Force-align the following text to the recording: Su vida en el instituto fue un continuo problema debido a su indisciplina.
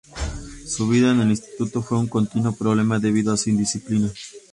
Su 0.65 0.87
vida 0.89 1.11
en 1.11 1.21
el 1.21 1.29
instituto 1.29 1.83
fue 1.83 1.99
un 1.99 2.07
continuo 2.07 2.53
problema 2.53 2.97
debido 2.97 3.31
a 3.31 3.37
su 3.37 3.51
indisciplina. 3.51 4.09